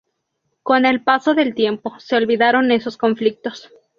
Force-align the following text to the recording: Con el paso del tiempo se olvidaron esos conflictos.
Con 0.63 0.87
el 0.87 1.03
paso 1.03 1.35
del 1.35 1.53
tiempo 1.53 1.93
se 1.99 2.15
olvidaron 2.15 2.71
esos 2.71 2.97
conflictos. 2.97 3.69